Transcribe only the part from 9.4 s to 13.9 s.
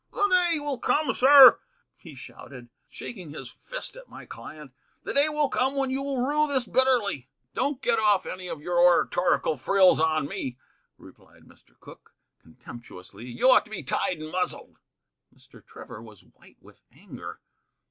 frills on me," replied Mr. Cooke, contemptuously; "you ought to be